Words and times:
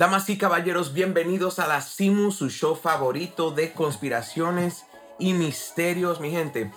Damas 0.00 0.30
y 0.30 0.38
caballeros, 0.38 0.94
bienvenidos 0.94 1.58
a 1.58 1.66
la 1.66 1.82
Simu, 1.82 2.30
su 2.30 2.48
show 2.48 2.74
favorito 2.74 3.50
de 3.50 3.74
conspiraciones 3.74 4.86
y 5.18 5.34
misterios, 5.34 6.20
mi 6.20 6.30
gente. 6.30 6.70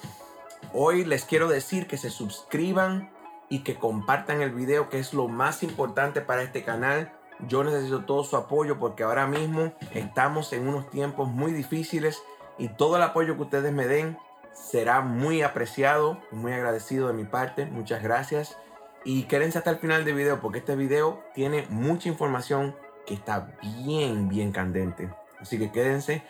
Hoy 0.73 1.05
les 1.05 1.23
quiero 1.23 1.47
decir 1.47 1.87
que 1.87 1.95
se 1.95 2.09
suscriban 2.09 3.13
y 3.47 3.59
que 3.59 3.75
compartan 3.75 4.41
el 4.41 4.51
video, 4.51 4.89
que 4.89 4.99
es 4.99 5.13
lo 5.13 5.29
más 5.29 5.63
importante 5.63 6.19
para 6.19 6.43
este 6.43 6.65
canal. 6.65 7.13
Yo 7.47 7.63
necesito 7.63 8.03
todo 8.03 8.25
su 8.25 8.35
apoyo 8.35 8.77
porque 8.77 9.03
ahora 9.03 9.25
mismo 9.25 9.71
estamos 9.93 10.51
en 10.51 10.67
unos 10.67 10.89
tiempos 10.89 11.29
muy 11.29 11.53
difíciles 11.53 12.21
y 12.57 12.67
todo 12.67 12.97
el 12.97 13.03
apoyo 13.03 13.37
que 13.37 13.43
ustedes 13.43 13.71
me 13.71 13.87
den 13.87 14.17
será 14.51 14.99
muy 14.99 15.43
apreciado, 15.43 16.19
muy 16.31 16.51
agradecido 16.51 17.07
de 17.07 17.13
mi 17.13 17.23
parte. 17.23 17.67
Muchas 17.67 18.03
gracias. 18.03 18.57
Y 19.05 19.23
quédense 19.23 19.59
hasta 19.59 19.71
el 19.71 19.77
final 19.77 20.03
del 20.03 20.15
video 20.15 20.41
porque 20.41 20.59
este 20.59 20.75
video 20.75 21.23
tiene 21.33 21.65
mucha 21.69 22.09
información 22.09 22.75
que 23.05 23.13
está 23.13 23.55
bien, 23.83 24.29
bien 24.29 24.51
candente. 24.51 25.09
Así 25.39 25.57
que 25.57 25.71
quédense. 25.71 26.23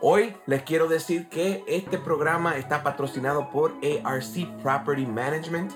Hoy 0.00 0.36
les 0.46 0.62
quiero 0.62 0.88
decir 0.88 1.28
que 1.28 1.64
este 1.66 1.98
programa 1.98 2.56
está 2.56 2.82
patrocinado 2.82 3.50
por 3.50 3.74
ARC 4.04 4.62
Property 4.62 5.06
Management. 5.06 5.72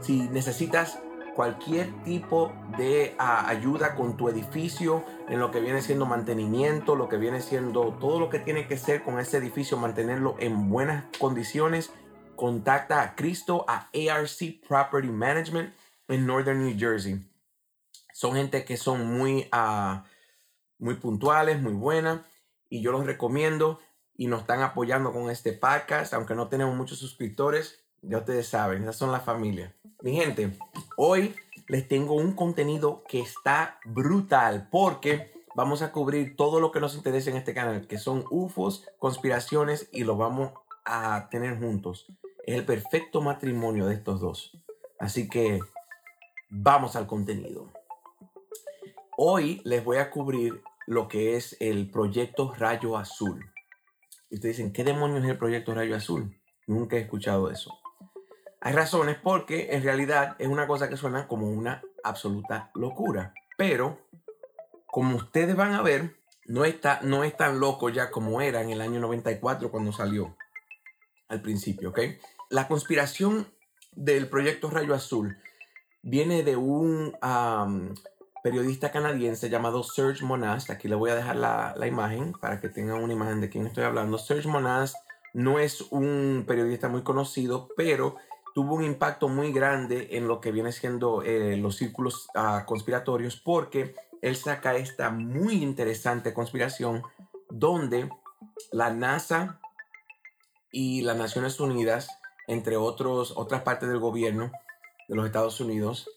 Si 0.00 0.28
necesitas 0.28 0.98
cualquier 1.34 1.92
tipo 2.02 2.52
de 2.78 3.14
ah, 3.18 3.46
ayuda 3.48 3.94
con 3.94 4.16
tu 4.16 4.30
edificio, 4.30 5.04
en 5.28 5.38
lo 5.38 5.50
que 5.50 5.60
viene 5.60 5.82
siendo 5.82 6.06
mantenimiento, 6.06 6.96
lo 6.96 7.10
que 7.10 7.18
viene 7.18 7.42
siendo 7.42 7.92
todo 8.00 8.18
lo 8.18 8.30
que 8.30 8.38
tiene 8.38 8.66
que 8.66 8.78
ser 8.78 9.02
con 9.02 9.20
ese 9.20 9.36
edificio, 9.36 9.76
mantenerlo 9.76 10.36
en 10.38 10.70
buenas 10.70 11.04
condiciones, 11.18 11.92
contacta 12.34 13.02
a 13.02 13.14
Cristo 13.14 13.66
a 13.68 13.90
ARC 13.92 14.66
Property 14.66 15.08
Management 15.08 15.74
en 16.08 16.26
Northern 16.26 16.64
New 16.64 16.74
Jersey. 16.78 17.20
Son 18.16 18.32
gente 18.32 18.64
que 18.64 18.78
son 18.78 19.06
muy, 19.06 19.46
uh, 19.52 20.00
muy 20.78 20.94
puntuales, 20.94 21.60
muy 21.60 21.74
buenas. 21.74 22.22
Y 22.70 22.80
yo 22.80 22.90
los 22.90 23.04
recomiendo 23.04 23.78
y 24.16 24.28
nos 24.28 24.40
están 24.40 24.62
apoyando 24.62 25.12
con 25.12 25.28
este 25.28 25.52
podcast. 25.52 26.14
Aunque 26.14 26.34
no 26.34 26.48
tenemos 26.48 26.74
muchos 26.74 26.98
suscriptores, 26.98 27.84
ya 28.00 28.16
ustedes 28.16 28.48
saben, 28.48 28.84
esas 28.84 28.96
son 28.96 29.12
las 29.12 29.22
familias. 29.22 29.74
Mi 30.00 30.16
gente, 30.16 30.56
hoy 30.96 31.34
les 31.68 31.86
tengo 31.88 32.14
un 32.14 32.32
contenido 32.32 33.04
que 33.06 33.20
está 33.20 33.78
brutal 33.84 34.68
porque 34.70 35.30
vamos 35.54 35.82
a 35.82 35.92
cubrir 35.92 36.36
todo 36.36 36.58
lo 36.58 36.72
que 36.72 36.80
nos 36.80 36.94
interesa 36.96 37.28
en 37.28 37.36
este 37.36 37.52
canal, 37.52 37.86
que 37.86 37.98
son 37.98 38.24
UFOs, 38.30 38.86
conspiraciones 38.98 39.90
y 39.92 40.04
lo 40.04 40.16
vamos 40.16 40.52
a 40.86 41.28
tener 41.30 41.58
juntos. 41.58 42.06
Es 42.46 42.54
el 42.54 42.64
perfecto 42.64 43.20
matrimonio 43.20 43.84
de 43.84 43.94
estos 43.94 44.20
dos. 44.20 44.56
Así 44.98 45.28
que 45.28 45.60
vamos 46.48 46.96
al 46.96 47.06
contenido. 47.06 47.75
Hoy 49.18 49.62
les 49.64 49.82
voy 49.82 49.96
a 49.96 50.10
cubrir 50.10 50.62
lo 50.86 51.08
que 51.08 51.36
es 51.36 51.56
el 51.58 51.90
proyecto 51.90 52.52
Rayo 52.52 52.98
Azul. 52.98 53.50
Y 54.28 54.34
ustedes 54.34 54.58
dicen, 54.58 54.74
¿qué 54.74 54.84
demonios 54.84 55.24
es 55.24 55.30
el 55.30 55.38
proyecto 55.38 55.74
Rayo 55.74 55.96
Azul? 55.96 56.38
Nunca 56.66 56.96
he 56.96 57.00
escuchado 57.00 57.50
eso. 57.50 57.78
Hay 58.60 58.74
razones 58.74 59.16
porque 59.22 59.68
en 59.70 59.82
realidad 59.82 60.36
es 60.38 60.48
una 60.48 60.66
cosa 60.66 60.90
que 60.90 60.98
suena 60.98 61.26
como 61.28 61.48
una 61.48 61.82
absoluta 62.04 62.70
locura. 62.74 63.32
Pero, 63.56 64.06
como 64.84 65.16
ustedes 65.16 65.56
van 65.56 65.72
a 65.72 65.80
ver, 65.80 66.18
no, 66.44 66.66
está, 66.66 67.00
no 67.02 67.24
es 67.24 67.34
tan 67.34 67.58
loco 67.58 67.88
ya 67.88 68.10
como 68.10 68.42
era 68.42 68.60
en 68.60 68.68
el 68.68 68.82
año 68.82 69.00
94 69.00 69.70
cuando 69.70 69.92
salió 69.92 70.36
al 71.28 71.40
principio, 71.40 71.88
¿ok? 71.88 72.00
La 72.50 72.68
conspiración 72.68 73.48
del 73.92 74.28
proyecto 74.28 74.68
Rayo 74.68 74.92
Azul 74.92 75.38
viene 76.02 76.42
de 76.42 76.56
un 76.56 77.16
periodista 78.46 78.92
canadiense 78.92 79.50
llamado 79.50 79.82
Serge 79.82 80.24
Monast. 80.24 80.70
Aquí 80.70 80.86
le 80.86 80.94
voy 80.94 81.10
a 81.10 81.16
dejar 81.16 81.34
la, 81.34 81.74
imagen 81.84 82.32
para 82.32 82.60
que 82.60 82.68
tengan 82.68 83.02
una 83.02 83.12
imagen 83.12 83.40
de 83.40 83.48
quién 83.48 83.66
estoy 83.66 83.82
hablando. 83.82 84.18
Serge 84.18 84.46
Monast 84.46 84.94
no 85.34 85.58
es 85.58 85.80
un 85.90 86.44
periodista 86.46 86.88
muy 86.88 87.02
conocido, 87.02 87.68
pero 87.76 88.14
tuvo 88.54 88.76
un 88.76 88.84
impacto 88.84 89.28
muy 89.28 89.52
grande 89.52 90.10
en 90.12 90.28
lo 90.28 90.40
que 90.40 90.52
viene 90.52 90.70
siendo 90.70 91.24
eh, 91.24 91.56
los 91.56 91.74
círculos 91.74 92.28
ah, 92.36 92.62
conspiratorios 92.68 93.34
porque 93.34 93.96
él 94.22 94.36
saca 94.36 94.76
esta 94.76 95.10
muy 95.10 95.54
interesante 95.54 96.32
conspiración 96.32 97.02
donde 97.50 98.08
la 98.70 98.90
NASA 98.92 99.58
y 100.70 101.00
las 101.00 101.16
Naciones 101.16 101.58
Unidas, 101.58 102.16
entre 102.46 102.76
otros, 102.76 103.32
otras 103.36 103.62
partes 103.62 103.88
del 103.88 103.98
gobierno 103.98 104.52
de 105.08 105.16
los 105.16 105.26
Estados 105.26 105.60
Unidos, 105.60 106.08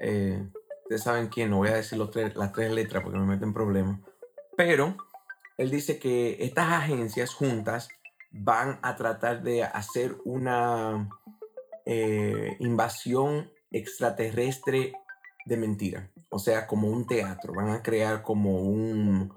eh, 0.00 0.46
Ustedes 0.92 1.04
saben 1.04 1.28
quién, 1.28 1.48
no 1.48 1.56
voy 1.56 1.70
a 1.70 1.76
decir 1.76 1.98
las 1.98 2.52
tres 2.52 2.70
letras 2.70 3.02
porque 3.02 3.18
me 3.18 3.24
meten 3.24 3.54
problemas. 3.54 3.98
Pero 4.58 4.94
él 5.56 5.70
dice 5.70 5.98
que 5.98 6.36
estas 6.44 6.70
agencias 6.70 7.32
juntas 7.32 7.88
van 8.30 8.78
a 8.82 8.94
tratar 8.94 9.42
de 9.42 9.62
hacer 9.64 10.18
una 10.26 11.08
eh, 11.86 12.58
invasión 12.58 13.50
extraterrestre 13.70 14.92
de 15.46 15.56
mentira. 15.56 16.10
O 16.28 16.38
sea, 16.38 16.66
como 16.66 16.88
un 16.88 17.06
teatro. 17.06 17.54
Van 17.54 17.70
a 17.70 17.82
crear 17.82 18.20
como 18.20 18.60
un, 18.60 19.32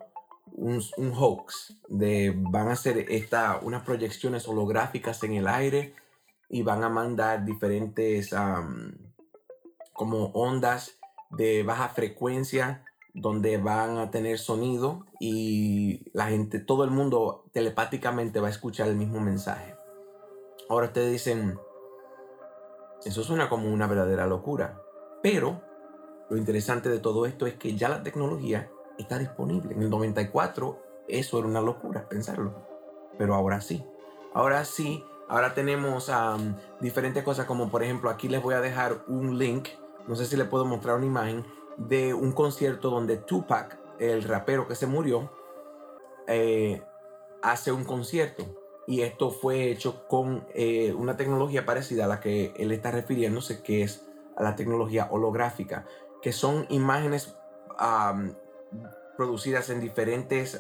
un, 0.52 1.14
hoax. 1.18 1.78
De, 1.88 2.34
van 2.36 2.68
a 2.68 2.74
hacer 2.74 2.98
esta, 3.10 3.60
unas 3.62 3.84
proyecciones 3.84 4.46
holográficas 4.46 5.24
en 5.24 5.36
el 5.36 5.48
aire 5.48 5.94
y 6.50 6.64
van 6.64 6.84
a 6.84 6.90
mandar 6.90 7.46
diferentes 7.46 8.36
como 9.94 10.26
ondas 10.34 10.98
de 11.32 11.64
baja 11.64 11.90
frecuencia 11.90 12.86
donde 13.14 13.58
van 13.58 13.98
a 13.98 14.12
tener 14.12 14.38
sonido 14.38 15.06
y 15.20 16.12
la 16.12 16.28
gente, 16.28 16.60
todo 16.60 16.84
el 16.84 16.92
mundo 16.92 17.46
telepáticamente 17.54 18.42
va 18.42 18.48
a 18.48 18.52
escuchar 18.52 18.90
el 18.90 18.98
mismo 18.98 19.22
mensaje. 19.22 19.76
Ahora 20.70 20.88
ustedes 20.88 21.12
dicen, 21.12 21.58
eso 23.06 23.24
suena 23.24 23.48
como 23.48 23.72
una 23.72 23.88
verdadera 23.88 24.28
locura, 24.28 24.82
pero 25.24 25.62
lo 26.30 26.38
interesante 26.38 26.90
de 26.90 27.00
todo 27.00 27.26
esto 27.26 27.48
es 27.48 27.54
que 27.54 27.76
ya 27.76 27.88
la 27.88 28.04
tecnología 28.04 28.70
está 28.98 29.18
disponible. 29.18 29.74
En 29.74 29.84
el 29.84 29.90
94 29.90 30.84
eso 31.08 31.40
era 31.40 31.48
una 31.48 31.62
locura 31.62 32.10
pensarlo, 32.10 32.68
pero 33.18 33.34
ahora 33.36 33.62
sí, 33.62 33.86
ahora 34.34 34.66
sí, 34.66 35.06
ahora 35.30 35.54
tenemos 35.54 36.12
diferentes 36.82 37.24
cosas 37.24 37.46
como 37.46 37.70
por 37.70 37.82
ejemplo 37.82 38.10
aquí 38.10 38.28
les 38.28 38.44
voy 38.44 38.56
a 38.56 38.62
dejar 38.62 39.06
un 39.08 39.38
link 39.38 39.70
no 40.08 40.16
sé 40.16 40.26
si 40.26 40.36
le 40.36 40.46
puedo 40.46 40.66
mostrar 40.66 40.96
una 40.96 41.06
imagen 41.06 41.46
de 41.78 42.14
un 42.14 42.32
concierto 42.32 42.90
donde 42.90 43.18
Tupac, 43.18 43.78
el 44.00 44.24
rapero 44.24 44.68
que 44.68 44.76
se 44.76 44.88
murió, 44.88 45.32
eh, 46.28 46.84
hace 47.42 47.72
un 47.72 47.84
concierto. 47.84 48.46
Y 48.88 49.02
esto 49.02 49.32
fue 49.32 49.72
hecho 49.72 50.08
con 50.08 50.46
eh, 50.54 50.94
una 50.94 51.18
tecnología 51.18 51.66
parecida 51.66 52.06
a 52.06 52.08
la 52.08 52.20
que 52.20 52.54
él 52.58 52.72
está 52.72 52.92
refiriéndose, 52.92 53.64
que 53.64 53.82
es 53.82 54.06
a 54.36 54.44
la 54.44 54.56
tecnología 54.56 55.08
holográfica, 55.10 55.86
que 56.22 56.32
son 56.32 56.66
imágenes 56.70 57.36
producidas 59.18 59.70
en 59.70 59.80
diferentes 59.80 60.60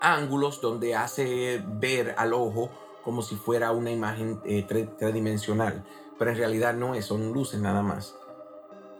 ángulos 0.00 0.60
donde 0.60 0.94
hace 0.94 1.62
ver 1.66 2.14
al 2.16 2.32
ojo 2.32 2.70
como 3.04 3.22
si 3.22 3.36
fuera 3.36 3.72
una 3.72 3.90
imagen 3.90 4.40
eh, 4.44 4.64
tridimensional 4.98 5.84
pero 6.22 6.30
en 6.30 6.38
realidad 6.38 6.72
no 6.72 6.94
es, 6.94 7.06
son 7.06 7.32
luces 7.32 7.58
nada 7.58 7.82
más. 7.82 8.14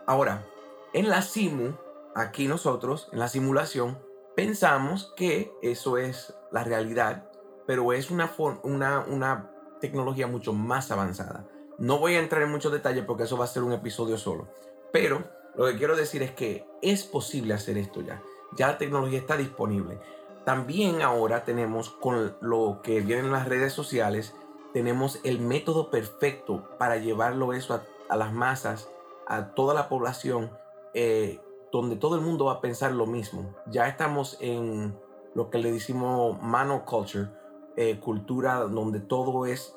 Ahora, 0.08 0.44
en 0.92 1.08
la 1.08 1.22
simu, 1.22 1.74
aquí 2.16 2.48
nosotros, 2.48 3.08
en 3.12 3.20
la 3.20 3.28
simulación, 3.28 3.96
pensamos 4.34 5.14
que 5.16 5.52
eso 5.62 5.98
es 5.98 6.34
la 6.50 6.64
realidad, 6.64 7.30
pero 7.64 7.92
es 7.92 8.10
una, 8.10 8.28
una, 8.64 9.04
una 9.06 9.52
tecnología 9.80 10.26
mucho 10.26 10.52
más 10.52 10.90
avanzada. 10.90 11.46
No 11.78 12.00
voy 12.00 12.16
a 12.16 12.18
entrar 12.18 12.42
en 12.42 12.50
muchos 12.50 12.72
detalles 12.72 13.04
porque 13.04 13.22
eso 13.22 13.38
va 13.38 13.44
a 13.44 13.46
ser 13.46 13.62
un 13.62 13.72
episodio 13.72 14.18
solo, 14.18 14.48
pero 14.92 15.22
lo 15.54 15.66
que 15.66 15.76
quiero 15.76 15.94
decir 15.94 16.24
es 16.24 16.32
que 16.32 16.66
es 16.82 17.04
posible 17.04 17.54
hacer 17.54 17.78
esto 17.78 18.00
ya. 18.00 18.20
Ya 18.56 18.66
la 18.66 18.78
tecnología 18.78 19.20
está 19.20 19.36
disponible. 19.36 20.00
También 20.44 21.02
ahora 21.02 21.44
tenemos 21.44 21.88
con 21.88 22.36
lo 22.40 22.80
que 22.82 23.00
vienen 23.00 23.26
en 23.26 23.32
las 23.32 23.46
redes 23.46 23.72
sociales 23.72 24.34
tenemos 24.72 25.20
el 25.24 25.38
método 25.38 25.90
perfecto 25.90 26.68
para 26.78 26.96
llevarlo 26.96 27.52
eso 27.52 27.80
a, 28.08 28.16
las 28.16 28.32
masas, 28.32 28.88
a 29.26 29.54
toda 29.54 29.74
la 29.74 29.88
población, 29.88 30.50
eh, 30.94 31.40
donde 31.70 31.96
todo 31.96 32.16
el 32.16 32.22
mundo 32.22 32.46
va 32.46 32.54
a 32.54 32.60
pensar 32.60 32.92
lo 32.92 33.06
mismo. 33.06 33.54
Ya 33.66 33.88
estamos 33.88 34.36
en 34.40 34.98
lo 35.34 35.50
que 35.50 35.58
le 35.58 35.72
decimos 35.72 36.40
monoculture, 36.40 37.28
eh, 37.76 37.98
cultura 38.00 38.60
donde 38.60 39.00
todo 39.00 39.46
es, 39.46 39.74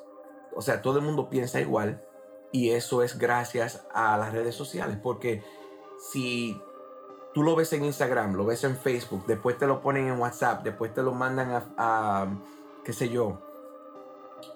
o 0.54 0.60
sea, 0.60 0.82
todo 0.82 0.98
el 0.98 1.04
mundo 1.04 1.30
piensa 1.30 1.60
igual 1.60 2.02
y 2.52 2.70
eso 2.70 3.02
es 3.02 3.18
gracias 3.18 3.86
a 3.92 4.16
las 4.18 4.32
redes 4.32 4.54
sociales, 4.54 4.98
porque 5.02 5.42
si 5.98 6.60
tú 7.32 7.42
lo 7.42 7.56
ves 7.56 7.72
en 7.72 7.84
Instagram, 7.84 8.34
lo 8.34 8.44
ves 8.44 8.64
en 8.64 8.76
Facebook, 8.76 9.24
después 9.26 9.58
te 9.58 9.66
lo 9.66 9.80
ponen 9.80 10.08
en 10.08 10.18
WhatsApp, 10.18 10.62
después 10.62 10.92
te 10.92 11.02
lo 11.02 11.12
mandan 11.12 11.50
a, 11.50 11.64
a 11.78 12.28
qué 12.84 12.92
sé 12.92 13.08
yo, 13.08 13.45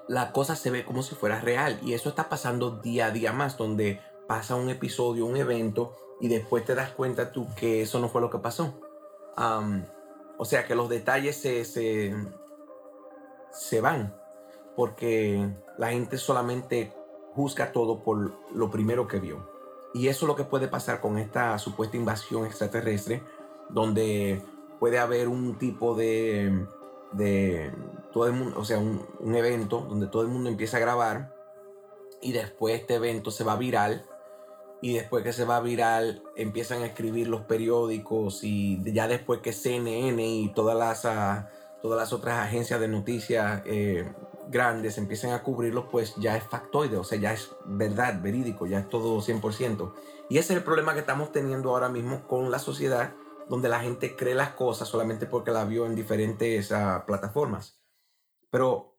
la 0.08 0.32
cosa 0.32 0.56
se 0.56 0.70
ve 0.70 0.84
como 0.84 1.02
si 1.02 1.14
fuera 1.14 1.40
real. 1.40 1.78
Y 1.82 1.94
eso 1.94 2.08
está 2.08 2.28
pasando 2.28 2.78
día 2.78 3.06
a 3.06 3.10
día 3.10 3.32
más, 3.32 3.56
donde 3.56 4.00
pasa 4.26 4.54
un 4.54 4.70
episodio, 4.70 5.26
un 5.26 5.37
evento, 5.37 5.94
y 6.20 6.28
después 6.28 6.64
te 6.64 6.75
das 6.75 6.90
cuenta 6.90 7.32
tú 7.32 7.46
que 7.56 7.82
eso 7.82 7.98
no 7.98 8.08
fue 8.08 8.20
lo 8.20 8.31
que 8.31 8.38
pasó. 8.38 8.81
o 10.38 10.44
sea 10.44 10.66
que 10.66 10.75
los 10.75 10.88
detalles 10.88 11.37
se, 11.37 11.64
se, 11.64 12.14
se 13.52 13.81
van 13.81 14.14
porque 14.76 15.48
la 15.78 15.90
gente 15.90 16.16
solamente 16.16 16.92
juzga 17.34 17.72
todo 17.72 18.02
por 18.02 18.32
lo 18.54 18.70
primero 18.70 19.06
que 19.06 19.19
vio. 19.19 19.48
Y 19.92 20.08
eso 20.08 20.25
es 20.25 20.28
lo 20.28 20.37
que 20.37 20.44
puede 20.44 20.69
pasar 20.69 21.00
con 21.00 21.19
esta 21.19 21.58
supuesta 21.58 21.96
invasión 21.96 22.46
extraterrestre, 22.46 23.22
donde 23.69 24.42
puede 24.78 24.98
haber 24.98 25.28
un 25.28 25.58
tipo 25.58 25.94
de, 25.94 26.66
de 27.12 27.72
todo 28.12 28.26
el 28.26 28.32
mundo, 28.32 28.58
o 28.58 28.64
sea, 28.64 28.78
un, 28.78 29.06
un, 29.20 29.34
evento 29.34 29.86
donde 29.88 30.06
todo 30.06 30.22
el 30.22 30.28
mundo 30.28 30.48
empieza 30.48 30.76
a 30.76 30.80
grabar 30.80 31.34
y 32.20 32.32
después 32.32 32.80
este 32.80 32.94
evento 32.94 33.30
se 33.30 33.44
va 33.44 33.56
viral 33.56 34.06
y 34.82 34.94
después 34.94 35.22
que 35.22 35.32
se 35.32 35.44
va 35.44 35.60
viral 35.60 36.22
empiezan 36.36 36.82
a 36.82 36.86
escribir 36.86 37.28
los 37.28 37.42
periódicos 37.42 38.42
y 38.42 38.80
ya 38.92 39.08
después 39.08 39.40
que 39.40 39.52
CNN 39.52 40.24
y 40.24 40.52
todas 40.52 40.76
las, 40.76 41.04
ah, 41.04 41.50
todas 41.82 41.98
las 41.98 42.12
otras 42.12 42.38
agencias 42.38 42.80
de 42.80 42.88
noticias 42.88 43.62
eh, 43.66 44.10
grandes 44.48 44.98
empiecen 44.98 45.32
a 45.32 45.42
cubrirlo, 45.42 45.88
pues 45.88 46.14
ya 46.16 46.36
es 46.36 46.44
factoide, 46.44 46.96
o 46.96 47.04
sea, 47.04 47.18
ya 47.18 47.32
es 47.32 47.50
verdad, 47.64 48.20
verídico, 48.20 48.66
ya 48.66 48.80
es 48.80 48.88
todo 48.88 49.20
100%. 49.20 49.92
Y 50.28 50.38
ese 50.38 50.52
es 50.52 50.58
el 50.58 50.64
problema 50.64 50.94
que 50.94 51.00
estamos 51.00 51.32
teniendo 51.32 51.70
ahora 51.70 51.88
mismo 51.88 52.26
con 52.26 52.50
la 52.50 52.58
sociedad, 52.58 53.14
donde 53.48 53.68
la 53.68 53.80
gente 53.80 54.16
cree 54.16 54.34
las 54.34 54.50
cosas 54.50 54.88
solamente 54.88 55.26
porque 55.26 55.50
la 55.50 55.64
vio 55.64 55.86
en 55.86 55.94
diferentes 55.94 56.70
uh, 56.70 57.04
plataformas. 57.06 57.79
Pero, 58.50 58.99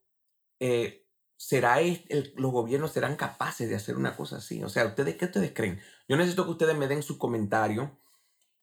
eh, 0.59 1.07
¿será 1.37 1.81
el, 1.81 2.33
los 2.37 2.51
gobiernos 2.51 2.91
serán 2.91 3.15
capaces 3.15 3.69
de 3.69 3.75
hacer 3.75 3.97
una 3.97 4.15
cosa 4.15 4.37
así? 4.37 4.63
O 4.63 4.69
sea, 4.69 4.85
¿ustedes 4.85 5.17
qué 5.17 5.25
ustedes 5.25 5.53
creen? 5.53 5.79
Yo 6.07 6.17
necesito 6.17 6.45
que 6.45 6.51
ustedes 6.51 6.77
me 6.77 6.87
den 6.87 7.03
su 7.03 7.17
comentario 7.17 7.99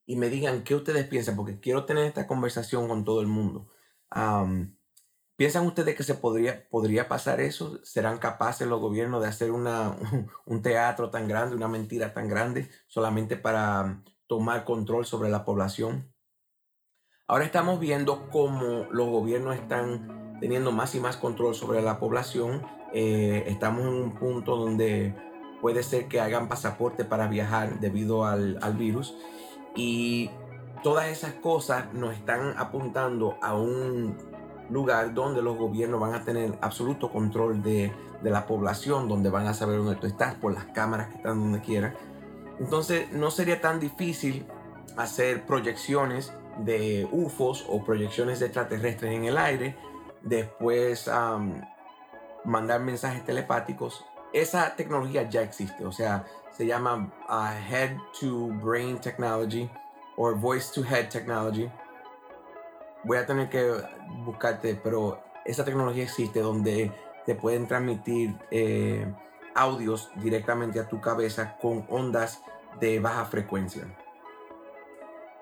y 0.07 0.17
me 0.17 0.31
digan 0.31 0.65
qué 0.65 0.75
ustedes 0.75 1.07
piensan, 1.07 1.37
porque 1.37 1.61
quiero 1.61 1.85
tener 1.85 2.05
esta 2.05 2.27
conversación 2.27 2.89
con 2.89 3.05
todo 3.05 3.21
el 3.21 3.27
mundo. 3.27 3.71
¿Piensan 5.37 5.67
ustedes 5.67 5.95
que 5.95 6.03
se 6.03 6.15
podría, 6.15 6.69
podría 6.69 7.09
pasar 7.09 7.41
eso? 7.41 7.79
¿Serán 7.85 8.19
capaces 8.19 8.67
los 8.67 8.81
gobiernos 8.81 9.23
de 9.23 9.29
hacer 9.29 9.53
una, 9.53 9.97
un 10.47 10.63
teatro 10.63 11.11
tan 11.11 11.29
grande, 11.29 11.55
una 11.55 11.69
mentira 11.69 12.13
tan 12.13 12.29
grande, 12.29 12.69
solamente 12.89 13.37
para 13.37 14.03
tomar 14.27 14.65
control 14.65 15.07
sobre 15.07 15.29
la 15.29 15.45
población? 15.45 16.13
Ahora 17.29 17.45
estamos 17.45 17.79
viendo 17.79 18.31
cómo 18.31 18.89
los 18.91 19.09
gobiernos 19.09 19.55
están 19.55 20.28
teniendo 20.41 20.73
más 20.73 20.95
y 20.95 21.01
más 21.01 21.17
control 21.17 21.55
sobre 21.55 21.83
la 21.83 21.99
población. 21.99 22.63
Eh, 22.93 23.45
estamos 23.47 23.83
en 23.83 23.95
un 23.95 24.15
punto 24.15 24.57
donde 24.57 25.15
puede 25.61 25.83
ser 25.83 26.09
que 26.09 26.21
hagan 26.21 26.49
pasaporte 26.49 27.05
para 27.05 27.27
viajar 27.29 27.81
debido 27.81 28.25
al, 28.25 28.59
al 28.63 28.75
virus. 28.75 29.17
Y 29.75 30.31
todas 30.83 31.09
esas 31.09 31.35
cosas 31.35 31.93
nos 31.93 32.15
están 32.15 32.55
apuntando 32.57 33.37
a 33.43 33.55
un 33.55 34.17
lugar 34.71 35.15
donde 35.15 35.43
los 35.43 35.57
gobiernos 35.57 36.01
van 36.01 36.15
a 36.15 36.25
tener 36.25 36.59
absoluto 36.61 37.11
control 37.11 37.63
de, 37.63 37.93
la 38.23 38.47
población, 38.47 39.09
donde 39.09 39.31
van 39.31 39.47
a 39.47 39.55
saber 39.55 39.79
dónde 39.79 39.95
tú 39.95 40.07
estás 40.07 40.35
por 40.35 40.53
las 40.53 40.65
cámaras 40.67 41.09
que 41.09 41.17
están 41.17 41.41
donde 41.41 41.61
quiera. 41.61 41.95
Entonces 42.59 43.13
no 43.13 43.31
sería 43.31 43.61
tan 43.61 43.79
difícil 43.79 44.45
hacer 44.97 45.47
proyecciones 45.47 46.33
de 46.59 47.09
UFOs 47.13 47.65
o 47.69 47.85
proyecciones 47.85 48.41
de 48.41 48.47
extraterrestres 48.47 49.15
en 49.15 49.25
el 49.25 49.39
aire, 49.39 49.77
después 50.23 51.11
mandar 52.45 52.81
mensajes 52.81 53.25
telepáticos. 53.25 54.05
Esa 54.33 54.77
tecnología 54.77 55.29
ya 55.29 55.43
existe, 55.43 55.87
o 55.87 55.93
sea, 55.93 56.27
se 56.53 56.67
llama 56.67 57.11
uh, 57.29 57.73
Head 57.73 57.97
to 58.21 58.49
Brain 58.63 58.99
Technology 59.01 59.71
o 60.17 60.35
Voice 60.35 60.71
to 60.75 60.83
Head 60.85 61.09
Technology 61.09 61.71
voy 63.05 63.19
a 63.19 63.27
tener 63.27 63.49
que 63.49 63.73
buscarte, 64.25 64.75
pero 64.75 65.23
esa 65.45 65.65
tecnología 65.65 66.05
existe 66.05 66.41
donde 66.41 66.93
te 67.25 67.35
pueden 67.35 67.67
transmitir 67.67 68.37
eh, 68.51 69.13
audios 69.55 70.11
directamente 70.17 70.81
a 70.81 70.89
tu 70.89 71.01
cabeza 71.01 71.57
con 71.61 71.87
ondas 71.89 72.43
de 72.81 73.01
baja 73.01 73.25
frecuencia. 73.25 73.85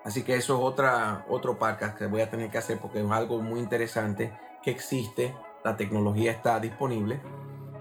Así 0.05 0.23
que 0.23 0.37
eso 0.37 0.55
es 0.55 0.63
otra, 0.63 1.25
otro 1.29 1.59
podcast 1.59 1.99
que 1.99 2.07
voy 2.07 2.21
a 2.21 2.31
tener 2.31 2.51
que 2.51 2.59
hacer 2.59 2.79
porque 2.79 3.01
es 3.01 3.11
algo 3.11 3.41
muy 3.41 3.59
interesante 3.59 4.33
que 4.67 4.73
existe. 4.73 5.33
La 5.65 5.77
tecnología 5.77 6.33
está 6.33 6.59
disponible. 6.59 7.21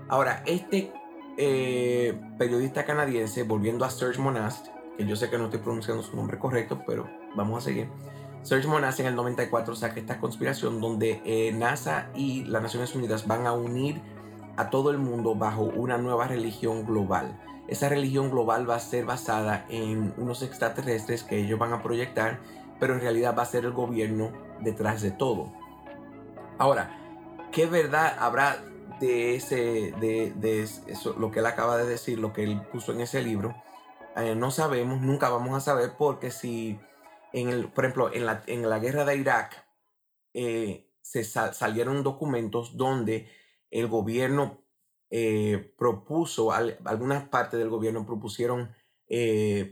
Ahora, 0.07 0.43
este 0.45 0.93
eh, 1.35 2.17
periodista 2.37 2.85
canadiense, 2.85 3.41
volviendo 3.41 3.85
a 3.85 3.89
Serge 3.89 4.21
Monast, 4.21 4.67
que 4.95 5.05
yo 5.05 5.15
sé 5.15 5.31
que 5.31 5.39
no 5.39 5.45
estoy 5.45 5.59
pronunciando 5.59 6.03
su 6.03 6.15
nombre 6.15 6.37
correcto, 6.37 6.83
pero 6.85 7.09
vamos 7.35 7.63
a 7.63 7.65
seguir. 7.65 7.89
Serge 8.43 8.67
Monast 8.67 8.99
en 8.99 9.07
el 9.07 9.15
94 9.15 9.75
saca 9.75 9.99
esta 9.99 10.19
conspiración 10.19 10.79
donde 10.79 11.21
eh, 11.25 11.51
NASA 11.53 12.11
y 12.13 12.43
las 12.43 12.61
Naciones 12.61 12.93
Unidas 12.93 13.25
van 13.25 13.47
a 13.47 13.53
unir 13.53 13.99
a 14.55 14.69
todo 14.69 14.91
el 14.91 14.99
mundo 14.99 15.33
bajo 15.33 15.63
una 15.63 15.97
nueva 15.97 16.27
religión 16.27 16.85
global. 16.85 17.41
Esa 17.67 17.89
religión 17.89 18.29
global 18.29 18.69
va 18.69 18.75
a 18.75 18.79
ser 18.79 19.05
basada 19.05 19.65
en 19.69 20.13
unos 20.17 20.43
extraterrestres 20.43 21.23
que 21.23 21.39
ellos 21.39 21.57
van 21.57 21.73
a 21.73 21.81
proyectar, 21.81 22.39
pero 22.79 22.93
en 22.93 23.01
realidad 23.01 23.35
va 23.35 23.41
a 23.41 23.47
ser 23.47 23.65
el 23.65 23.71
gobierno 23.71 24.31
detrás 24.61 25.01
de 25.01 25.09
todo. 25.09 25.64
Ahora, 26.57 26.89
¿qué 27.51 27.65
verdad 27.65 28.15
habrá 28.17 28.63
de 29.01 29.35
ese, 29.35 29.91
de, 29.99 30.61
eso, 30.87 31.13
lo 31.19 31.29
que 31.29 31.39
él 31.39 31.45
acaba 31.47 31.75
de 31.75 31.85
decir, 31.85 32.17
lo 32.17 32.31
que 32.31 32.43
él 32.43 32.61
puso 32.71 32.93
en 32.93 33.01
ese 33.01 33.21
libro? 33.21 33.53
Eh, 34.15 34.35
no 34.35 34.51
sabemos, 34.51 35.01
nunca 35.01 35.29
vamos 35.29 35.53
a 35.57 35.59
saber 35.59 35.97
porque 35.97 36.31
si 36.31 36.79
el, 37.33 37.67
por 37.73 37.83
ejemplo, 37.83 38.13
en 38.13 38.25
la, 38.25 38.41
en 38.47 38.69
la 38.69 38.79
guerra 38.79 39.03
de 39.03 39.17
Irak, 39.17 39.67
eh, 40.33 40.89
se 41.01 41.25
salieron 41.25 42.03
documentos 42.03 42.77
donde 42.77 43.29
el 43.69 43.87
gobierno 43.87 44.63
eh, 45.09 45.73
propuso, 45.77 46.53
algunas 46.53 47.27
partes 47.27 47.59
del 47.59 47.69
gobierno 47.69 48.05
propusieron 48.05 48.73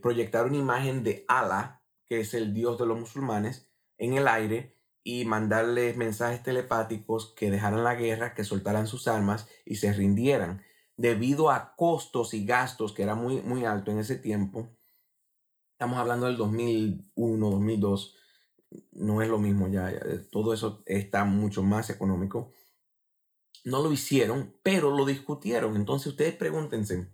proyectar 0.02 0.46
una 0.46 0.58
imagen 0.58 1.04
de 1.04 1.24
Allah, 1.30 1.82
que 2.06 2.20
es 2.20 2.34
el 2.34 2.54
dios 2.54 2.78
de 2.78 2.86
los 2.86 3.00
musulmanes, 3.00 3.68
en 3.98 4.14
el 4.14 4.28
aire 4.28 4.83
y 5.04 5.26
mandarles 5.26 5.98
mensajes 5.98 6.42
telepáticos 6.44 7.34
que 7.36 7.52
dejaran 7.52 7.84
la 7.84 7.96
guerra, 7.96 8.34
que 8.34 8.44
soltaran 8.44 8.88
sus 8.88 9.08
armas 9.08 9.48
y 9.66 9.76
se 9.76 9.92
rindieran. 9.92 10.64
Debido 10.96 11.50
a 11.50 11.76
costos 11.76 12.34
y 12.34 12.46
gastos 12.46 12.94
que 12.94 13.04
era 13.04 13.16
muy, 13.16 13.42
muy 13.42 13.66
alto 13.66 13.92
en 13.92 14.00
ese 14.00 14.16
tiempo, 14.16 14.70
estamos 15.74 15.98
hablando 15.98 16.28
del 16.28 16.38
2001, 16.38 17.50
2002, 17.50 18.16
no 18.94 19.22
es 19.22 19.30
lo 19.30 19.40
mismo 19.40 19.68
ya, 19.68 19.92
todo 20.32 20.54
eso 20.54 20.84
está 20.86 21.26
mucho 21.26 21.64
más 21.64 21.90
económico. 21.90 22.52
No 23.66 23.82
lo 23.82 23.92
hicieron, 23.92 24.56
pero 24.64 24.92
lo 24.92 25.06
discutieron. 25.06 25.76
Entonces 25.76 26.08
ustedes 26.08 26.36
pregúntense, 26.36 27.10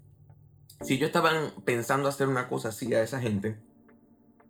si 0.81 0.95
ellos 0.95 1.07
estaban 1.07 1.51
pensando 1.65 2.07
hacer 2.07 2.27
una 2.27 2.47
cosa 2.47 2.69
así 2.69 2.93
a 2.93 3.03
esa 3.03 3.19
gente, 3.19 3.59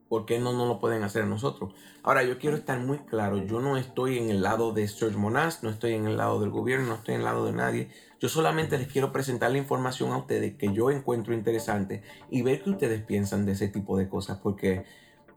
¿por 0.09 0.25
qué 0.25 0.39
no, 0.39 0.51
no 0.51 0.65
lo 0.65 0.79
pueden 0.79 1.03
hacer 1.03 1.25
nosotros? 1.27 1.73
Ahora, 2.03 2.23
yo 2.23 2.39
quiero 2.39 2.57
estar 2.57 2.79
muy 2.79 2.97
claro, 2.99 3.37
yo 3.37 3.61
no 3.61 3.77
estoy 3.77 4.17
en 4.17 4.29
el 4.29 4.41
lado 4.41 4.73
de 4.73 4.87
Serge 4.87 5.15
Monas, 5.15 5.63
no 5.63 5.69
estoy 5.69 5.93
en 5.93 6.07
el 6.07 6.17
lado 6.17 6.41
del 6.41 6.49
gobierno, 6.49 6.87
no 6.87 6.95
estoy 6.95 7.13
en 7.13 7.21
el 7.21 7.25
lado 7.25 7.45
de 7.45 7.53
nadie. 7.53 7.89
Yo 8.19 8.27
solamente 8.27 8.77
les 8.77 8.87
quiero 8.87 9.13
presentar 9.13 9.51
la 9.51 9.59
información 9.59 10.11
a 10.11 10.17
ustedes 10.17 10.55
que 10.55 10.73
yo 10.73 10.91
encuentro 10.91 11.33
interesante 11.33 12.03
y 12.29 12.41
ver 12.41 12.63
qué 12.63 12.71
ustedes 12.71 13.03
piensan 13.03 13.45
de 13.45 13.53
ese 13.53 13.69
tipo 13.69 13.97
de 13.97 14.09
cosas, 14.09 14.39
porque 14.39 14.83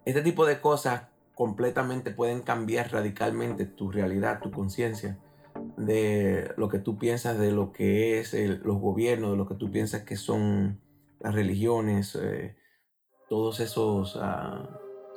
este 0.05 0.23
tipo 0.23 0.47
de 0.47 0.61
cosas 0.61 1.02
completamente 1.35 2.11
pueden 2.11 2.43
cambiar 2.43 2.91
radicalmente 2.91 3.67
tu 3.67 3.91
realidad, 3.91 4.41
tu 4.41 4.50
conciencia, 4.50 5.19
de 5.76 6.52
lo 6.57 6.69
que 6.69 6.79
tú 6.79 6.99
piensas 6.99 7.38
de 7.38 7.52
lo 7.52 7.73
que 7.73 8.19
es 8.19 8.33
los 8.35 8.79
gobiernos, 8.79 9.33
de 9.33 9.37
lo 9.37 9.47
que 9.47 9.55
tú 9.55 9.71
piensas 9.71 10.02
que 10.02 10.17
son 10.17 10.81
las 11.21 11.35
religiones. 11.35 12.17
Eh, 12.21 12.57
todos 13.33 13.61
esos, 13.61 14.15
uh, 14.17 14.61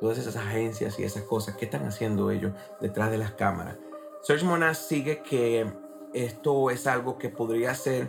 todas 0.00 0.16
esas 0.16 0.36
agencias 0.36 0.98
y 0.98 1.04
esas 1.04 1.24
cosas, 1.24 1.54
¿qué 1.54 1.66
están 1.66 1.84
haciendo 1.84 2.30
ellos 2.30 2.50
detrás 2.80 3.10
de 3.10 3.18
las 3.18 3.32
cámaras? 3.32 3.76
Serge 4.22 4.42
Monas 4.42 4.78
sigue 4.78 5.22
que 5.22 5.70
esto 6.14 6.70
es 6.70 6.86
algo 6.86 7.18
que 7.18 7.28
podría 7.28 7.74
ser, 7.74 8.08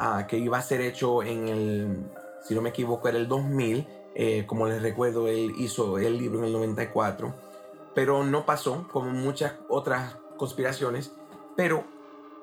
uh, 0.00 0.26
que 0.26 0.38
iba 0.38 0.58
a 0.58 0.60
ser 0.60 0.80
hecho 0.80 1.22
en 1.22 1.46
el, 1.46 2.10
si 2.42 2.52
no 2.52 2.62
me 2.62 2.70
equivoco, 2.70 3.06
era 3.06 3.16
el 3.16 3.28
2000. 3.28 3.86
Eh, 4.16 4.44
como 4.44 4.66
les 4.66 4.82
recuerdo, 4.82 5.28
él 5.28 5.52
hizo 5.56 5.98
el 5.98 6.18
libro 6.18 6.40
en 6.40 6.46
el 6.46 6.52
94, 6.52 7.32
pero 7.94 8.24
no 8.24 8.46
pasó, 8.46 8.88
como 8.90 9.10
muchas 9.10 9.52
otras 9.68 10.16
conspiraciones, 10.36 11.12
pero 11.54 11.84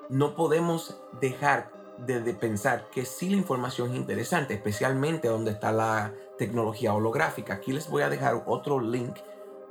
no 0.08 0.34
podemos 0.34 0.96
dejar 1.20 1.70
de, 1.98 2.32
pensar 2.32 2.88
que 2.90 3.04
sí 3.04 3.28
la 3.28 3.36
información 3.36 3.90
es 3.90 3.96
interesante, 3.96 4.54
especialmente 4.54 5.28
donde 5.28 5.50
está 5.50 5.72
la 5.72 6.14
tecnología 6.42 6.92
holográfica. 6.92 7.54
Aquí 7.54 7.72
les 7.72 7.88
voy 7.88 8.02
a 8.02 8.08
dejar 8.08 8.42
otro 8.46 8.80
link 8.80 9.16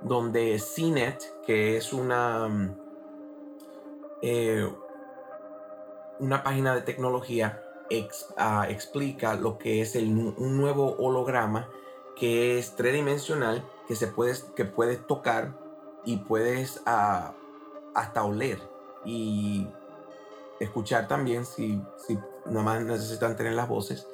donde 0.01 0.57
CNET, 0.57 1.21
que 1.45 1.75
es 1.75 1.91
una, 1.91 2.47
mm, 2.47 2.77
eh, 4.21 4.73
una 6.19 6.43
página 6.43 6.73
de 6.73 6.81
tecnología, 6.81 7.61
ah, 8.37 8.67
explica 8.69 9.35
lo 9.35 9.57
que 9.57 9.81
es 9.81 9.97
el, 9.97 10.07
un 10.07 10.57
nuevo 10.57 10.95
holograma 10.97 11.67
que 12.15 12.57
es 12.57 12.77
tridimensional, 12.77 13.65
que 13.89 13.95
se 13.97 14.07
puedes, 14.07 14.43
que 14.55 14.63
puedes 14.63 15.05
tocar 15.05 15.53
y 16.05 16.17
puedes 16.19 16.81
ah, 16.85 17.33
hasta 17.93 18.23
oler 18.23 18.59
y 19.03 19.67
escuchar 20.61 21.09
también 21.09 21.45
si, 21.45 21.81
si 21.97 22.17
nada 22.45 22.63
más 22.63 22.81
necesitan 22.81 23.35
tener 23.35 23.53
las 23.53 23.67
voces. 23.67 24.07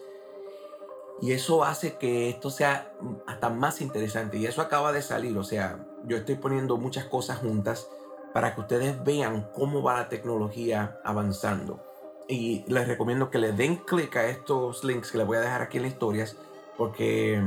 Y 1.22 1.32
eso 1.32 1.64
hace 1.64 1.98
que 1.98 2.30
esto 2.30 2.50
sea 2.50 2.92
hasta 3.26 3.50
más 3.50 3.82
interesante. 3.82 4.38
Y 4.38 4.46
eso 4.46 4.62
acaba 4.62 4.92
de 4.92 5.02
salir. 5.02 5.38
O 5.38 5.44
sea, 5.44 5.86
yo 6.06 6.18
estoy 6.18 6.36
poniendo 6.36 6.78
muchas 6.78 7.06
cosas 7.06 7.40
juntas 7.40 7.90
para 8.34 8.54
que 8.54 8.62
ustedes 8.62 9.04
vean 9.04 9.50
cómo 9.54 9.82
va 9.82 9.98
la 9.98 10.10
tecnología 10.10 11.00
avanzando. 11.04 11.84
Y 12.28 12.66
les 12.68 12.88
recomiendo 12.88 13.32
que 13.32 13.40
le 13.40 13.54
den 13.54 13.78
clic 13.78 14.16
a 14.18 14.28
estos 14.28 14.84
links 14.84 15.12
que 15.12 15.18
les 15.18 15.26
voy 15.26 15.38
a 15.38 15.42
dejar 15.42 15.62
aquí 15.62 15.78
en 15.78 15.84
las 15.84 15.94
historias, 15.94 16.36
porque 16.78 17.42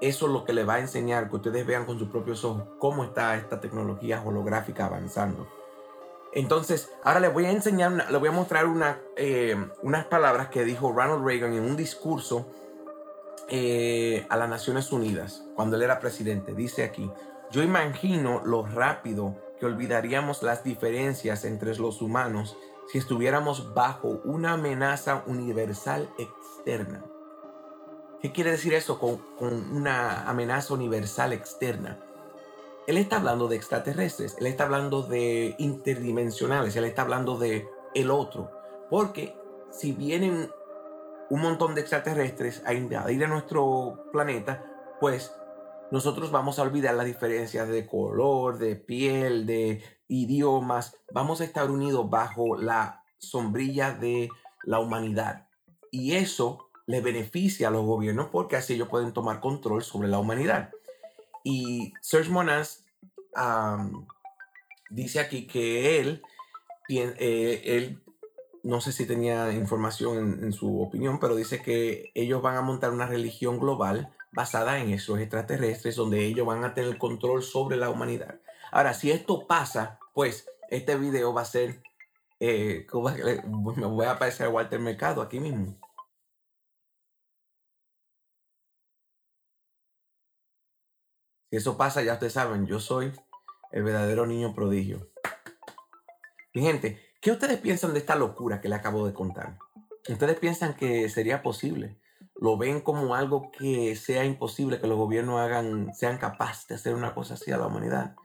eso 0.00 0.26
es 0.26 0.32
lo 0.32 0.44
que 0.44 0.52
les 0.52 0.68
va 0.68 0.74
a 0.74 0.80
enseñar, 0.80 1.28
que 1.28 1.36
ustedes 1.36 1.66
vean 1.66 1.84
con 1.84 1.98
sus 1.98 2.08
propios 2.08 2.44
ojos 2.44 2.62
cómo 2.78 3.04
está 3.04 3.36
esta 3.36 3.60
tecnología 3.60 4.22
holográfica 4.24 4.86
avanzando. 4.86 5.46
Entonces, 6.32 6.90
ahora 7.04 7.20
les 7.20 7.32
voy 7.32 7.44
a 7.44 7.50
enseñar, 7.50 8.10
les 8.10 8.20
voy 8.20 8.28
a 8.28 8.32
mostrar 8.32 8.66
eh, 9.16 9.56
unas 9.82 10.06
palabras 10.06 10.48
que 10.48 10.64
dijo 10.64 10.90
Ronald 10.92 11.24
Reagan 11.24 11.52
en 11.52 11.62
un 11.62 11.76
discurso 11.76 12.46
eh, 13.48 14.26
a 14.30 14.36
las 14.36 14.48
Naciones 14.48 14.92
Unidas 14.92 15.44
cuando 15.54 15.76
él 15.76 15.82
era 15.82 16.00
presidente. 16.00 16.54
Dice 16.54 16.84
aquí, 16.84 17.10
yo 17.50 17.62
imagino 17.62 18.40
lo 18.46 18.64
rápido 18.64 19.36
que 19.60 19.66
olvidaríamos 19.66 20.42
las 20.42 20.64
diferencias 20.64 21.44
entre 21.44 21.76
los 21.76 22.00
humanos 22.00 22.56
si 22.90 22.98
estuviéramos 22.98 23.74
bajo 23.74 24.20
una 24.24 24.54
amenaza 24.54 25.22
universal 25.26 26.08
externa. 26.18 27.04
¿Qué 28.22 28.32
quiere 28.32 28.52
decir 28.52 28.72
eso 28.72 28.98
con 28.98 29.20
una 29.76 30.28
amenaza 30.28 30.72
universal 30.72 31.32
externa? 31.32 31.98
Él 32.86 32.96
está 32.96 33.16
hablando 33.16 33.46
de 33.48 33.56
extraterrestres, 33.56 34.36
él 34.38 34.46
está 34.46 34.64
hablando 34.64 35.02
de 35.02 35.54
interdimensionales, 35.58 36.74
él 36.74 36.84
está 36.84 37.02
hablando 37.02 37.38
de 37.38 37.68
el 37.94 38.10
otro. 38.10 38.50
Porque 38.90 39.36
si 39.70 39.92
vienen 39.92 40.50
un 41.30 41.40
montón 41.40 41.74
de 41.74 41.80
extraterrestres 41.80 42.62
a 42.66 42.74
invadir 42.74 43.24
a 43.24 43.28
nuestro 43.28 44.06
planeta, 44.12 44.64
pues 45.00 45.32
nosotros 45.92 46.30
vamos 46.30 46.58
a 46.58 46.62
olvidar 46.62 46.94
las 46.94 47.06
diferencias 47.06 47.68
de 47.68 47.86
color, 47.86 48.58
de 48.58 48.76
piel, 48.76 49.46
de 49.46 49.82
idiomas. 50.08 50.96
Vamos 51.12 51.40
a 51.40 51.44
estar 51.44 51.70
unidos 51.70 52.08
bajo 52.10 52.56
la 52.56 53.04
sombrilla 53.18 53.92
de 53.92 54.28
la 54.64 54.80
humanidad. 54.80 55.48
Y 55.90 56.16
eso 56.16 56.68
le 56.86 57.00
beneficia 57.00 57.68
a 57.68 57.70
los 57.70 57.84
gobiernos 57.84 58.28
porque 58.30 58.56
así 58.56 58.74
ellos 58.74 58.88
pueden 58.88 59.12
tomar 59.12 59.40
control 59.40 59.82
sobre 59.82 60.08
la 60.08 60.18
humanidad. 60.18 60.70
Y 61.44 61.92
Serge 62.00 62.30
Monas 62.30 62.84
dice 64.90 65.20
aquí 65.20 65.46
que 65.46 66.00
él, 66.00 66.22
eh, 66.88 67.62
él 67.64 68.02
no 68.62 68.80
sé 68.80 68.92
si 68.92 69.06
tenía 69.06 69.52
información 69.52 70.40
en, 70.42 70.52
su 70.52 70.80
opinión, 70.80 71.18
pero 71.18 71.34
dice 71.34 71.62
que 71.62 72.12
ellos 72.14 72.42
van 72.42 72.56
a 72.56 72.62
montar 72.62 72.92
una 72.92 73.06
religión 73.06 73.58
global 73.58 74.12
basada 74.30 74.78
en 74.78 74.90
esos 74.90 75.18
extraterrestres, 75.18 75.96
donde 75.96 76.24
ellos 76.24 76.46
van 76.46 76.64
a 76.64 76.74
tener 76.74 76.96
control 76.96 77.42
sobre 77.42 77.76
la 77.76 77.90
humanidad. 77.90 78.40
Ahora, 78.70 78.94
si 78.94 79.10
esto 79.10 79.46
pasa, 79.46 79.98
pues 80.14 80.46
este 80.70 80.96
video 80.96 81.34
va 81.34 81.42
a 81.42 81.46
ser, 81.46 81.82
eh, 82.40 82.86
me 83.76 83.86
voy 83.86 84.06
a 84.06 84.12
aparecer 84.12 84.48
Walter 84.48 84.80
Mercado 84.80 85.22
aquí 85.22 85.40
mismo. 85.40 85.76
Si 91.52 91.58
eso 91.58 91.76
pasa, 91.76 92.02
ya 92.02 92.14
ustedes 92.14 92.32
saben, 92.32 92.66
yo 92.66 92.80
soy 92.80 93.12
el 93.70 93.84
verdadero 93.84 94.26
niño 94.26 94.52
prodigio. 94.52 95.06
Mi 96.52 96.62
gente, 96.62 96.98
¿Qué 97.22 97.30
ustedes 97.30 97.60
piensan 97.60 97.92
de 97.92 98.00
esta 98.00 98.16
locura 98.16 98.60
que 98.60 98.68
le 98.68 98.74
acabo 98.74 99.06
de 99.06 99.14
contar? 99.14 99.56
¿Ustedes 100.08 100.36
piensan 100.40 100.74
que 100.74 101.08
sería 101.08 101.40
posible? 101.40 102.00
¿Lo 102.34 102.56
ven 102.56 102.80
como 102.80 103.14
algo 103.14 103.52
que 103.52 103.94
sea 103.94 104.24
imposible 104.24 104.80
que 104.80 104.88
los 104.88 104.98
gobiernos 104.98 105.38
hagan, 105.38 105.94
sean 105.94 106.18
capaces 106.18 106.66
de 106.66 106.74
hacer 106.74 106.96
una 106.96 107.14
cosa 107.14 107.34
así 107.34 107.52
a 107.52 107.58
la 107.58 107.68
humanidad? 107.68 108.16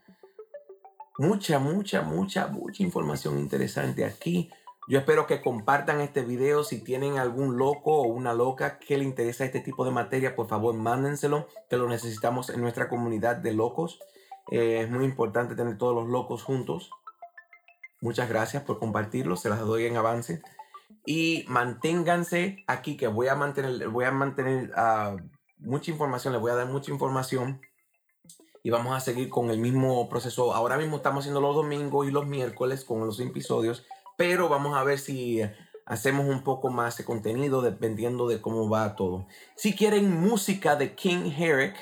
Mucha, 1.19 1.59
mucha, 1.59 2.01
mucha, 2.01 2.47
mucha 2.47 2.81
información 2.81 3.37
interesante 3.37 4.03
aquí. 4.03 4.49
Yo 4.87 4.99
espero 4.99 5.27
que 5.27 5.41
compartan 5.41 5.99
este 5.99 6.21
video. 6.21 6.63
Si 6.63 6.81
tienen 6.81 7.17
algún 7.17 7.57
loco 7.57 8.01
o 8.01 8.07
una 8.07 8.33
loca 8.33 8.79
que 8.79 8.97
le 8.97 9.03
interesa 9.03 9.43
este 9.43 9.59
tipo 9.59 9.83
de 9.83 9.91
materia, 9.91 10.33
por 10.33 10.47
favor, 10.47 10.73
mándenselo, 10.73 11.49
que 11.69 11.75
lo 11.75 11.89
necesitamos 11.89 12.49
en 12.49 12.61
nuestra 12.61 12.87
comunidad 12.87 13.35
de 13.35 13.53
locos. 13.53 13.99
Eh, 14.49 14.79
es 14.81 14.89
muy 14.89 15.03
importante 15.03 15.55
tener 15.55 15.77
todos 15.77 15.93
los 15.93 16.07
locos 16.07 16.43
juntos. 16.43 16.89
Muchas 17.99 18.29
gracias 18.29 18.63
por 18.63 18.79
compartirlo, 18.79 19.35
se 19.35 19.49
las 19.49 19.59
doy 19.59 19.87
en 19.87 19.97
avance. 19.97 20.41
Y 21.05 21.43
manténganse 21.49 22.63
aquí, 22.67 22.95
que 22.95 23.07
voy 23.07 23.27
a 23.27 23.35
mantener, 23.35 23.89
voy 23.89 24.05
a 24.05 24.11
mantener 24.11 24.71
uh, 24.71 25.17
mucha 25.57 25.91
información, 25.91 26.31
les 26.31 26.41
voy 26.41 26.51
a 26.51 26.55
dar 26.55 26.67
mucha 26.67 26.91
información. 26.91 27.59
Y 28.63 28.69
vamos 28.69 28.95
a 28.95 29.01
seguir 29.01 29.29
con 29.29 29.49
el 29.49 29.59
mismo 29.59 30.07
proceso. 30.07 30.53
Ahora 30.53 30.77
mismo 30.77 30.97
estamos 30.97 31.23
haciendo 31.23 31.41
los 31.41 31.55
domingos 31.55 32.07
y 32.07 32.11
los 32.11 32.25
miércoles 32.25 32.85
con 32.85 33.05
los 33.05 33.19
episodios, 33.19 33.85
pero 34.17 34.49
vamos 34.49 34.75
a 34.75 34.83
ver 34.83 34.99
si 34.99 35.41
hacemos 35.85 36.25
un 36.25 36.43
poco 36.43 36.69
más 36.69 36.97
de 36.97 37.05
contenido 37.05 37.61
dependiendo 37.61 38.27
de 38.27 38.41
cómo 38.41 38.69
va 38.69 38.95
todo. 38.95 39.25
Si 39.55 39.73
quieren 39.73 40.19
música 40.19 40.75
de 40.75 40.95
King 40.95 41.31
Herrick, 41.37 41.75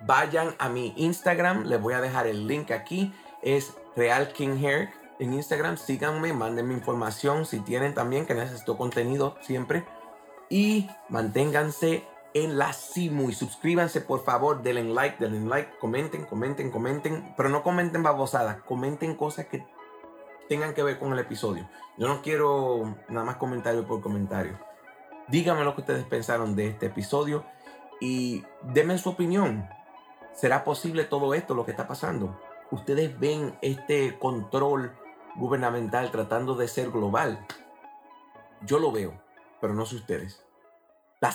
vayan 0.00 0.54
a 0.58 0.68
mi 0.68 0.92
Instagram, 0.96 1.64
les 1.64 1.80
voy 1.80 1.94
a 1.94 2.00
dejar 2.00 2.26
el 2.26 2.46
link 2.46 2.70
aquí, 2.70 3.14
es 3.42 3.72
Real 3.96 4.32
King 4.32 4.62
Herrick 4.62 4.90
en 5.18 5.34
Instagram, 5.34 5.76
síganme, 5.76 6.32
mándenme 6.32 6.74
información 6.74 7.46
si 7.46 7.60
tienen 7.60 7.94
también, 7.94 8.26
que 8.26 8.34
necesito 8.34 8.76
contenido 8.76 9.36
siempre. 9.40 9.84
Y 10.50 10.90
manténganse 11.08 12.04
en 12.34 12.58
la 12.58 12.72
Simu 12.72 13.30
y 13.30 13.34
suscríbanse 13.34 14.00
por 14.00 14.24
favor, 14.24 14.62
denle 14.62 14.84
like, 14.84 15.16
denle 15.18 15.48
like, 15.48 15.78
comenten, 15.78 16.24
comenten, 16.24 16.70
comenten, 16.70 17.34
pero 17.36 17.48
no 17.48 17.62
comenten 17.62 18.02
babosadas, 18.02 18.62
comenten 18.62 19.14
cosas 19.14 19.46
que 19.46 19.64
tengan 20.48 20.74
que 20.74 20.82
ver 20.82 20.98
con 20.98 21.12
el 21.12 21.18
episodio. 21.18 21.68
Yo 21.98 22.08
no 22.08 22.22
quiero 22.22 22.96
nada 23.08 23.26
más 23.26 23.36
comentario 23.36 23.86
por 23.86 24.00
comentario. 24.00 24.58
Díganme 25.28 25.64
lo 25.64 25.74
que 25.74 25.82
ustedes 25.82 26.04
pensaron 26.04 26.56
de 26.56 26.68
este 26.68 26.86
episodio 26.86 27.44
y 28.00 28.44
denme 28.62 28.98
su 28.98 29.10
opinión. 29.10 29.68
¿Será 30.32 30.64
posible 30.64 31.04
todo 31.04 31.34
esto, 31.34 31.54
lo 31.54 31.64
que 31.64 31.70
está 31.70 31.86
pasando? 31.86 32.40
¿Ustedes 32.70 33.18
ven 33.18 33.56
este 33.60 34.18
control 34.18 34.92
gubernamental 35.36 36.10
tratando 36.10 36.54
de 36.54 36.68
ser 36.68 36.90
global. 36.90 37.46
Yo 38.62 38.78
lo 38.78 38.92
veo, 38.92 39.20
pero 39.60 39.74
no 39.74 39.86
sé 39.86 39.96
ustedes. 39.96 40.44
La 41.20 41.32